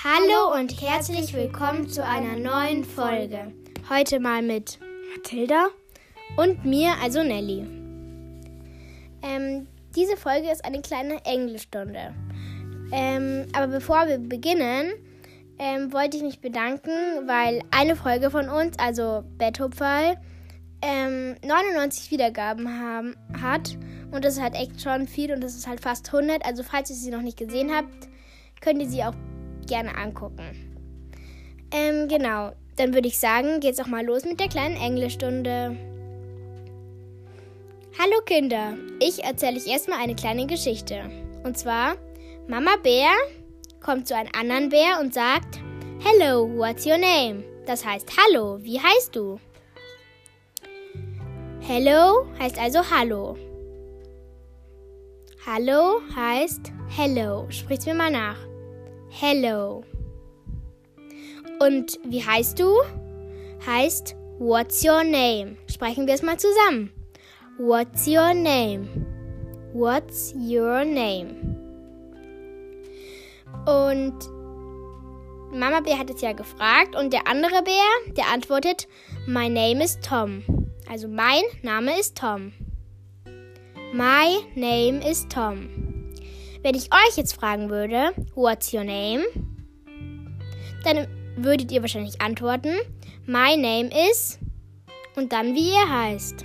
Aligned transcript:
Hallo 0.00 0.52
und 0.58 0.80
herzlich 0.80 1.32
willkommen 1.32 1.88
zu 1.88 2.04
einer 2.04 2.36
neuen 2.36 2.84
Folge. 2.84 3.52
Heute 3.88 4.18
mal 4.18 4.42
mit 4.42 4.80
Mathilda 5.14 5.68
und 6.36 6.64
mir, 6.64 6.94
also 7.00 7.22
Nelly. 7.22 7.60
Ähm, 9.22 9.68
diese 9.94 10.16
Folge 10.16 10.50
ist 10.50 10.64
eine 10.64 10.80
kleine 10.82 11.24
Englischstunde. 11.24 12.14
Ähm, 12.90 13.46
aber 13.52 13.68
bevor 13.68 14.08
wir 14.08 14.18
beginnen, 14.18 14.90
ähm, 15.60 15.92
wollte 15.92 16.16
ich 16.16 16.24
mich 16.24 16.40
bedanken, 16.40 17.28
weil 17.28 17.62
eine 17.70 17.94
Folge 17.94 18.30
von 18.30 18.48
uns, 18.48 18.76
also 18.80 19.22
Betthupferl, 19.38 20.16
ähm, 20.80 21.36
99 21.46 22.10
Wiedergaben 22.10 22.80
haben, 22.80 23.14
hat. 23.40 23.78
Und 24.10 24.24
das 24.24 24.34
ist 24.34 24.42
halt 24.42 24.56
echt 24.56 24.82
schon 24.82 25.06
viel 25.06 25.32
und 25.32 25.44
das 25.44 25.54
ist 25.54 25.68
halt 25.68 25.80
fast 25.80 26.12
100. 26.12 26.44
Also 26.44 26.64
falls 26.64 26.90
ihr 26.90 26.96
sie 26.96 27.10
noch 27.10 27.22
nicht 27.22 27.38
gesehen 27.38 27.70
habt, 27.72 28.08
könnt 28.60 28.82
ihr 28.82 28.88
sie 28.88 29.04
auch 29.04 29.14
gerne 29.66 29.96
angucken. 29.96 30.72
Ähm, 31.70 32.08
genau. 32.08 32.52
Dann 32.76 32.94
würde 32.94 33.08
ich 33.08 33.18
sagen, 33.18 33.60
geht's 33.60 33.80
auch 33.80 33.86
mal 33.86 34.04
los 34.04 34.24
mit 34.24 34.40
der 34.40 34.48
kleinen 34.48 34.76
Englischstunde. 34.76 35.76
Hallo 37.98 38.22
Kinder, 38.24 38.74
ich 39.00 39.22
erzähle 39.22 39.58
euch 39.58 39.66
erstmal 39.66 39.98
eine 39.98 40.14
kleine 40.14 40.46
Geschichte. 40.46 41.02
Und 41.44 41.58
zwar, 41.58 41.96
Mama 42.48 42.76
Bär 42.82 43.10
kommt 43.80 44.08
zu 44.08 44.16
einem 44.16 44.30
anderen 44.38 44.70
Bär 44.70 44.98
und 45.00 45.12
sagt, 45.12 45.60
Hello, 46.02 46.48
what's 46.56 46.86
your 46.86 46.96
name? 46.96 47.44
Das 47.66 47.84
heißt 47.84 48.10
Hallo, 48.16 48.58
wie 48.62 48.80
heißt 48.80 49.14
du? 49.14 49.38
Hello 51.60 52.26
heißt 52.38 52.58
also 52.58 52.80
Hallo. 52.90 53.36
Hallo 55.46 56.00
heißt 56.16 56.72
Hello. 56.96 57.46
Sprich's 57.50 57.86
mir 57.86 57.94
mal 57.94 58.10
nach. 58.10 58.38
Hello. 59.14 59.84
Und 61.60 61.98
wie 62.08 62.24
heißt 62.24 62.58
du? 62.58 62.74
Heißt 63.64 64.16
What's 64.38 64.82
your 64.82 65.04
name? 65.04 65.56
Sprechen 65.70 66.06
wir 66.06 66.14
es 66.14 66.22
mal 66.22 66.38
zusammen. 66.38 66.90
What's 67.58 68.08
your 68.08 68.32
name? 68.32 68.88
What's 69.74 70.34
your 70.34 70.86
name? 70.86 71.58
Und 73.66 74.14
Mama 75.52 75.80
Bär 75.80 75.98
hat 75.98 76.08
es 76.08 76.22
ja 76.22 76.32
gefragt 76.32 76.96
und 76.96 77.12
der 77.12 77.26
andere 77.28 77.62
Bär, 77.62 78.14
der 78.16 78.32
antwortet, 78.32 78.88
My 79.26 79.46
name 79.46 79.84
is 79.84 80.00
Tom. 80.00 80.42
Also 80.88 81.06
mein 81.06 81.42
Name 81.60 82.00
ist 82.00 82.16
Tom. 82.16 82.54
My 83.92 84.40
name 84.56 85.06
is 85.06 85.28
Tom. 85.28 85.91
Wenn 86.62 86.76
ich 86.76 86.90
euch 86.92 87.16
jetzt 87.16 87.34
fragen 87.34 87.70
würde, 87.70 88.12
What's 88.34 88.72
your 88.72 88.84
name? 88.84 89.24
Dann 90.84 91.08
würdet 91.36 91.72
ihr 91.72 91.82
wahrscheinlich 91.82 92.20
antworten, 92.20 92.74
My 93.26 93.56
name 93.56 93.90
is 94.10 94.38
und 95.16 95.32
dann 95.32 95.54
wie 95.54 95.70
ihr 95.70 95.88
heißt. 95.88 96.44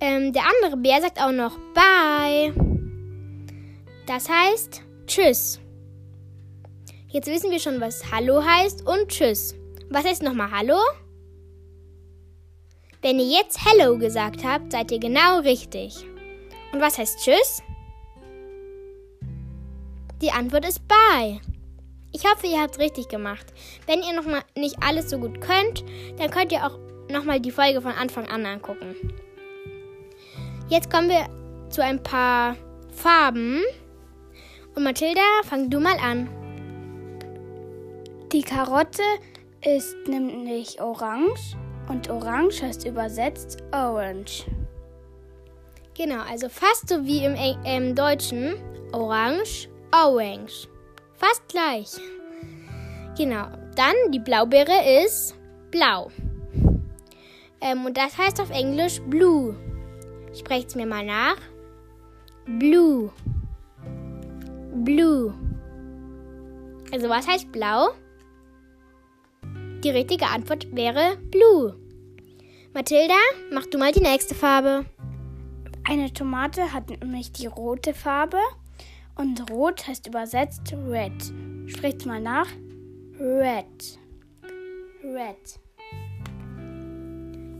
Ähm, 0.00 0.32
der 0.32 0.42
andere 0.42 0.76
Bär 0.76 1.00
sagt 1.00 1.20
auch 1.20 1.32
noch 1.32 1.58
Bye. 1.74 2.52
Das 4.06 4.28
heißt 4.28 4.82
Tschüss. 5.06 5.60
Jetzt 7.08 7.28
wissen 7.28 7.50
wir 7.50 7.60
schon, 7.60 7.80
was 7.80 8.10
Hallo 8.12 8.42
heißt 8.44 8.86
und 8.86 9.08
Tschüss. 9.08 9.54
Was 9.88 10.04
heißt 10.04 10.22
nochmal 10.22 10.50
Hallo? 10.50 10.78
Wenn 13.00 13.18
ihr 13.18 13.38
jetzt 13.38 13.58
Hello 13.64 13.96
gesagt 13.96 14.44
habt, 14.44 14.72
seid 14.72 14.90
ihr 14.90 14.98
genau 14.98 15.40
richtig. 15.40 16.04
Und 16.74 16.80
was 16.80 16.98
heißt 16.98 17.20
Tschüss? 17.20 17.62
Die 20.20 20.32
Antwort 20.32 20.66
ist 20.66 20.80
Bye. 20.88 21.40
Ich 22.10 22.24
hoffe, 22.24 22.48
ihr 22.48 22.60
habt 22.60 22.72
es 22.74 22.80
richtig 22.80 23.06
gemacht. 23.06 23.46
Wenn 23.86 24.02
ihr 24.02 24.12
noch 24.12 24.26
mal 24.26 24.42
nicht 24.56 24.82
alles 24.82 25.08
so 25.08 25.18
gut 25.18 25.40
könnt, 25.40 25.84
dann 26.18 26.32
könnt 26.32 26.50
ihr 26.50 26.66
auch 26.66 26.76
noch 27.08 27.22
mal 27.22 27.38
die 27.38 27.52
Folge 27.52 27.80
von 27.80 27.92
Anfang 27.92 28.26
an 28.26 28.44
angucken. 28.44 28.96
Jetzt 30.68 30.90
kommen 30.90 31.08
wir 31.08 31.28
zu 31.70 31.80
ein 31.80 32.02
paar 32.02 32.56
Farben. 32.92 33.62
Und 34.74 34.82
Mathilda, 34.82 35.22
fang 35.44 35.70
du 35.70 35.78
mal 35.78 35.98
an. 35.98 36.28
Die 38.32 38.42
Karotte 38.42 39.04
ist 39.64 39.94
nämlich 40.08 40.80
orange 40.80 41.56
und 41.88 42.10
orange 42.10 42.62
heißt 42.62 42.84
übersetzt 42.84 43.62
orange. 43.70 44.44
Genau, 45.96 46.22
also 46.28 46.48
fast 46.48 46.88
so 46.88 47.04
wie 47.04 47.24
im, 47.24 47.36
im 47.64 47.94
Deutschen. 47.94 48.54
Orange, 48.92 49.68
orange. 49.92 50.68
Fast 51.14 51.46
gleich. 51.48 51.92
Genau. 53.16 53.46
Dann 53.76 53.94
die 54.10 54.18
Blaubeere 54.18 55.04
ist 55.04 55.34
blau. 55.70 56.10
Ähm, 57.60 57.86
und 57.86 57.96
das 57.96 58.18
heißt 58.18 58.40
auf 58.40 58.50
Englisch 58.50 59.00
blue. 59.02 59.56
Es 60.32 60.74
mir 60.74 60.86
mal 60.86 61.04
nach. 61.04 61.36
Blue. 62.46 63.10
Blue. 64.84 65.32
Also 66.92 67.08
was 67.08 67.26
heißt 67.26 67.50
blau? 67.50 67.90
Die 69.82 69.90
richtige 69.90 70.26
Antwort 70.26 70.66
wäre 70.74 71.16
blue. 71.30 71.76
Mathilda, 72.72 73.14
mach 73.52 73.66
du 73.66 73.78
mal 73.78 73.92
die 73.92 74.00
nächste 74.00 74.34
Farbe. 74.34 74.84
Eine 75.86 76.10
Tomate 76.12 76.72
hat 76.72 76.88
nämlich 76.88 77.32
die 77.32 77.46
rote 77.46 77.92
Farbe 77.92 78.38
und 79.16 79.50
rot 79.50 79.86
heißt 79.86 80.06
übersetzt 80.06 80.74
red. 80.88 81.12
Spricht 81.66 82.06
mal 82.06 82.20
nach. 82.20 82.48
Red. 83.20 83.98
Red. 85.02 85.60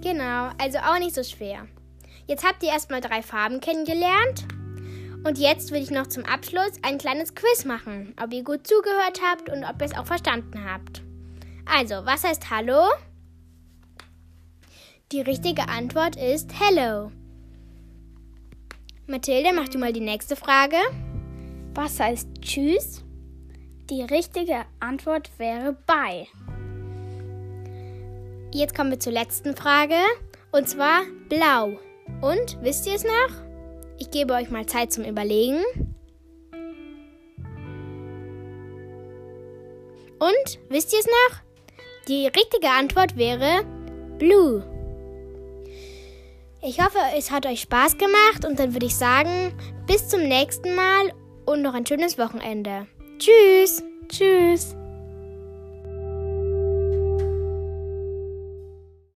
Genau, 0.01 0.51
also 0.59 0.79
auch 0.79 0.99
nicht 0.99 1.15
so 1.15 1.23
schwer. 1.23 1.67
Jetzt 2.27 2.47
habt 2.47 2.63
ihr 2.63 2.71
erstmal 2.71 3.03
drei 3.03 3.21
Farben 3.23 3.61
kennengelernt. 3.61 4.47
Und 5.27 5.39
jetzt 5.39 5.71
will 5.71 5.83
ich 5.83 5.91
noch 5.91 6.07
zum 6.07 6.25
Abschluss 6.25 6.73
ein 6.83 6.99
kleines 6.99 7.35
Quiz 7.35 7.65
machen, 7.65 8.15
ob 8.23 8.33
ihr 8.33 8.43
gut 8.43 8.67
zugehört 8.67 9.21
habt 9.23 9.51
und 9.51 9.65
ob 9.65 9.81
ihr 9.81 9.87
es 9.87 9.97
auch 9.97 10.07
verstanden 10.07 10.65
habt. 10.65 11.03
Also, 11.67 12.07
was 12.07 12.25
heißt 12.25 12.51
Hallo? 12.51 12.89
Die 15.13 15.21
richtige 15.21 15.69
Antwort 15.69 16.17
ist 16.17 16.53
Hello. 16.59 17.11
Mathilde, 19.07 19.51
mach 19.55 19.69
du 19.69 19.79
mal 19.79 19.93
die 19.93 20.01
nächste 20.01 20.35
Frage. 20.35 20.77
Was 21.75 22.01
heißt 22.01 22.29
Tschüss? 22.41 23.05
Die 23.91 24.03
richtige 24.03 24.65
Antwort 24.81 25.31
wäre 25.39 25.77
Bye. 25.87 26.27
Jetzt 28.51 28.75
kommen 28.75 28.91
wir 28.91 29.01
zur 29.01 29.13
letzten 29.13 29.55
Frage. 29.57 29.97
Und 30.53 30.69
zwar 30.69 31.03
blau. 31.29 31.79
Und 32.23 32.63
wisst 32.63 32.87
ihr 32.87 32.95
es 32.95 33.05
noch? 33.05 33.45
Ich 33.99 34.11
gebe 34.11 34.33
euch 34.33 34.51
mal 34.51 34.65
Zeit 34.65 34.91
zum 34.93 35.05
Überlegen. 35.05 35.63
Und 40.19 40.59
wisst 40.71 40.95
ihr 40.95 41.01
es 41.01 41.07
noch? 41.07 41.41
Die 42.09 42.27
richtige 42.27 42.71
Antwort 42.71 43.17
wäre 43.17 43.65
Blue. 44.19 44.74
Ich 46.67 46.81
hoffe, 46.81 46.99
es 47.15 47.31
hat 47.31 47.45
euch 47.45 47.61
Spaß 47.61 47.99
gemacht 47.99 48.47
und 48.47 48.59
dann 48.59 48.73
würde 48.73 48.87
ich 48.87 48.97
sagen, 48.97 49.53
bis 49.87 50.09
zum 50.09 50.23
nächsten 50.23 50.75
Mal 50.75 51.13
und 51.45 51.61
noch 51.61 51.75
ein 51.75 51.85
schönes 51.85 52.17
Wochenende. 52.17 52.87
Tschüss. 53.19 53.83
Tschüss. 54.09 54.75